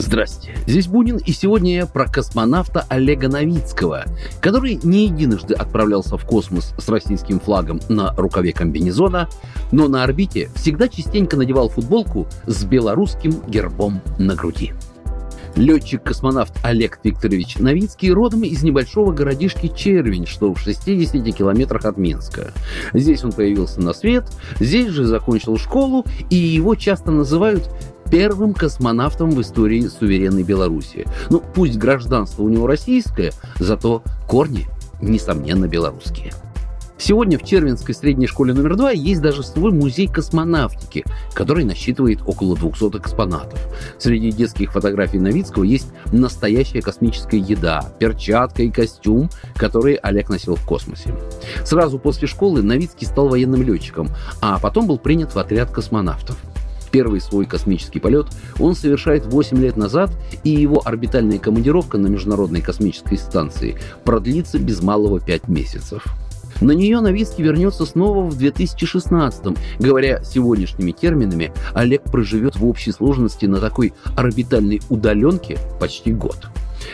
[0.00, 4.06] Здрасте, здесь Бунин, и сегодня я про космонавта Олега Новицкого,
[4.40, 9.28] который не единожды отправлялся в космос с российским флагом на рукаве комбинезона,
[9.72, 14.72] но на орбите всегда частенько надевал футболку с белорусским гербом на груди.
[15.56, 22.52] Летчик-космонавт Олег Викторович Новицкий родом из небольшого городишки Червень, что в 60 километрах от Минска.
[22.94, 24.24] Здесь он появился на свет,
[24.60, 27.68] здесь же закончил школу, и его часто называют
[28.10, 31.06] первым космонавтом в истории суверенной Беларуси.
[31.30, 34.66] Ну, пусть гражданство у него российское, зато корни,
[35.00, 36.32] несомненно, белорусские.
[37.00, 42.54] Сегодня в Червинской средней школе номер два есть даже свой музей космонавтики, который насчитывает около
[42.54, 43.58] 200 экспонатов.
[43.98, 50.66] Среди детских фотографий Новицкого есть настоящая космическая еда, перчатка и костюм, которые Олег носил в
[50.66, 51.14] космосе.
[51.64, 54.10] Сразу после школы Новицкий стал военным летчиком,
[54.42, 56.36] а потом был принят в отряд космонавтов.
[56.90, 58.26] Первый свой космический полет
[58.58, 60.10] он совершает 8 лет назад,
[60.44, 66.04] и его орбитальная командировка на Международной космической станции продлится без малого 5 месяцев.
[66.60, 69.56] На нее Новицкий вернется снова в 2016-м.
[69.78, 76.48] Говоря сегодняшними терминами, Олег проживет в общей сложности на такой орбитальной удаленке почти год.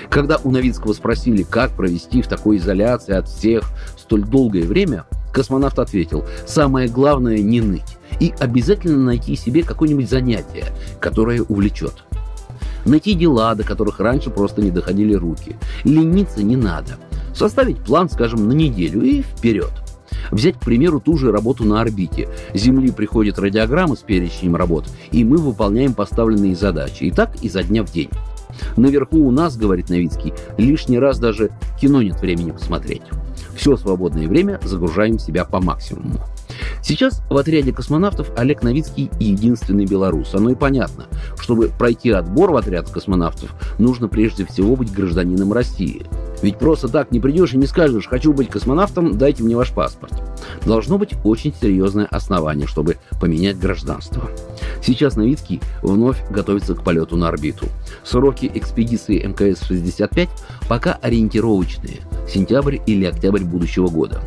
[0.09, 3.65] Когда у Новицкого спросили, как провести в такой изоляции от всех
[3.99, 10.67] столь долгое время, космонавт ответил, самое главное не ныть и обязательно найти себе какое-нибудь занятие,
[11.01, 12.05] которое увлечет.
[12.85, 15.57] Найти дела, до которых раньше просто не доходили руки.
[15.85, 16.97] Лениться не надо–
[17.37, 19.71] Составить план, скажем, на неделю и вперед.
[20.31, 22.31] Взять, к примеру, ту же работу на орбите.
[22.55, 27.05] С Земли приходит радиограмма с перечнем работ, и мы выполняем поставленные задачи.
[27.05, 28.09] И так изо дня в день.
[28.79, 33.03] Наверху у нас, говорит Новицкий, лишний раз даже кино нет времени посмотреть.
[33.55, 36.21] Все свободное время загружаем себя по максимуму.
[36.87, 40.33] Сейчас в отряде космонавтов Олег Новицкий единственный белорус.
[40.37, 41.07] Оно и понятно.
[41.37, 46.07] Чтобы пройти отбор в отряд космонавтов, нужно прежде всего быть гражданином России.
[46.43, 50.13] Ведь просто так не придешь и не скажешь «хочу быть космонавтом, дайте мне ваш паспорт».
[50.65, 54.31] Должно быть очень серьезное основание, чтобы поменять гражданство.
[54.81, 57.67] Сейчас Новицкий вновь готовится к полету на орбиту.
[58.05, 60.29] Сроки экспедиции МКС-65
[60.69, 64.23] пока ориентировочные– сентябрь или октябрь будущего года.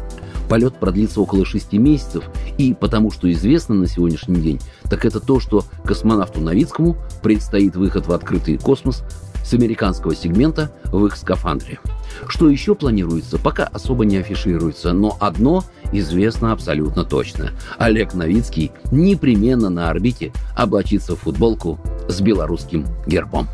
[0.49, 2.23] Полет продлится около 6 месяцев,
[2.57, 8.07] и потому что известно на сегодняшний день, так это то, что космонавту Новицкому предстоит выход
[8.07, 9.03] в открытый космос
[9.45, 11.79] с американского сегмента в их скафандре.
[12.27, 17.51] Что еще планируется, пока особо не афишируется, но одно известно абсолютно точно.
[17.77, 23.47] Олег Новицкий непременно на орбите облачится в футболку с белорусским гербом.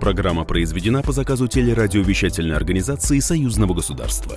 [0.00, 4.36] Программа произведена по заказу телерадиовещательной организации Союзного государства.